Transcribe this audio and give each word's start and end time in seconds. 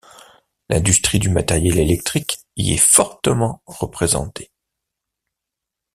L'industrie 0.69 1.19
du 1.19 1.29
matériel 1.29 1.77
électrique 1.77 2.39
y 2.55 2.73
est 2.73 2.77
fortement 2.77 3.61
représentée. 3.67 4.49